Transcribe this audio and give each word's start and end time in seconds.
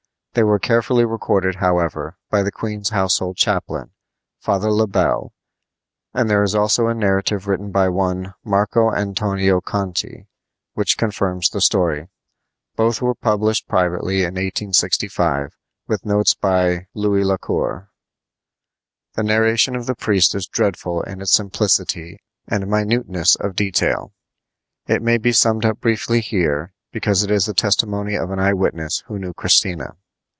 They 0.33 0.43
were 0.43 0.59
carefully 0.59 1.03
recorded, 1.03 1.55
however, 1.55 2.15
by 2.29 2.41
the 2.41 2.53
queen's 2.53 2.91
household 2.91 3.35
chaplain, 3.35 3.91
Father 4.39 4.71
Le 4.71 4.87
Bel; 4.87 5.33
and 6.13 6.29
there 6.29 6.41
is 6.41 6.55
also 6.55 6.87
a 6.87 6.93
narrative 6.93 7.47
written 7.49 7.69
by 7.69 7.89
one 7.89 8.33
Marco 8.41 8.93
Antonio 8.95 9.59
Conti, 9.59 10.27
which 10.73 10.97
confirms 10.97 11.49
the 11.49 11.59
story. 11.59 12.07
Both 12.77 13.01
were 13.01 13.13
published 13.13 13.67
privately 13.67 14.19
in 14.19 14.35
1865, 14.35 15.57
with 15.89 16.05
notes 16.05 16.33
by 16.33 16.87
Louis 16.93 17.25
Lacour. 17.25 17.89
The 19.15 19.23
narration 19.23 19.75
of 19.75 19.85
the 19.85 19.95
priest 19.95 20.33
is 20.33 20.47
dreadful 20.47 21.01
in 21.01 21.19
its 21.21 21.33
simplicity 21.33 22.21
and 22.47 22.69
minuteness 22.69 23.35
of 23.35 23.57
detail. 23.57 24.13
It 24.87 25.01
may 25.01 25.17
be 25.17 25.33
summed 25.33 25.65
up 25.65 25.81
briefly 25.81 26.21
here, 26.21 26.71
because 26.93 27.21
it 27.21 27.31
is 27.31 27.47
the 27.47 27.53
testimony 27.53 28.15
of 28.15 28.31
an 28.31 28.39
eye 28.39 28.53
witness 28.53 29.03
who 29.07 29.19
knew 29.19 29.33
Christina. 29.33 29.97